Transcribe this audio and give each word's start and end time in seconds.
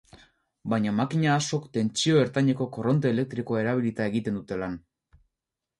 Baina 0.71 0.93
makina 0.99 1.35
askok 1.41 1.67
tentsio 1.79 2.23
ertaineko 2.23 2.69
korronte 2.79 3.13
elektrikoa 3.17 3.65
erabilita 3.67 4.11
egiten 4.13 4.41
dute 4.43 4.61
lan. 4.65 4.85